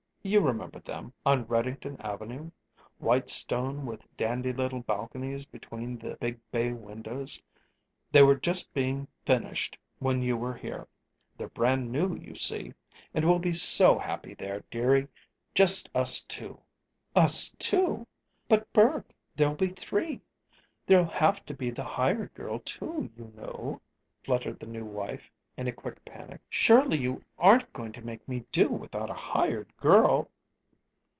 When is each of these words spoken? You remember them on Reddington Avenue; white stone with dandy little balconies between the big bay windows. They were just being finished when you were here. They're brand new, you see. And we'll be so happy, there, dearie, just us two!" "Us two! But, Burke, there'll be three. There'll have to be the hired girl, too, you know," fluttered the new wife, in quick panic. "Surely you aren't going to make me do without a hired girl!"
You 0.23 0.39
remember 0.41 0.79
them 0.79 1.13
on 1.25 1.45
Reddington 1.47 1.99
Avenue; 1.99 2.51
white 2.99 3.27
stone 3.27 3.87
with 3.87 4.07
dandy 4.17 4.53
little 4.53 4.81
balconies 4.81 5.45
between 5.45 5.97
the 5.97 6.15
big 6.17 6.39
bay 6.51 6.73
windows. 6.73 7.41
They 8.11 8.21
were 8.21 8.35
just 8.35 8.71
being 8.71 9.07
finished 9.25 9.79
when 9.97 10.21
you 10.21 10.37
were 10.37 10.53
here. 10.53 10.87
They're 11.39 11.47
brand 11.49 11.91
new, 11.91 12.15
you 12.15 12.35
see. 12.35 12.75
And 13.15 13.25
we'll 13.25 13.39
be 13.39 13.53
so 13.53 13.97
happy, 13.97 14.35
there, 14.35 14.63
dearie, 14.69 15.07
just 15.55 15.89
us 15.95 16.21
two!" 16.21 16.59
"Us 17.15 17.55
two! 17.57 18.05
But, 18.47 18.71
Burke, 18.73 19.09
there'll 19.35 19.55
be 19.55 19.69
three. 19.69 20.21
There'll 20.85 21.05
have 21.05 21.43
to 21.47 21.55
be 21.55 21.71
the 21.71 21.83
hired 21.83 22.35
girl, 22.35 22.59
too, 22.59 23.09
you 23.17 23.33
know," 23.35 23.81
fluttered 24.23 24.59
the 24.59 24.67
new 24.67 24.85
wife, 24.85 25.31
in 25.57 25.71
quick 25.73 26.03
panic. 26.05 26.41
"Surely 26.49 26.97
you 26.97 27.23
aren't 27.37 27.71
going 27.71 27.91
to 27.91 28.01
make 28.01 28.25
me 28.27 28.43
do 28.51 28.67
without 28.69 29.09
a 29.11 29.13
hired 29.13 29.71
girl!" 29.77 30.27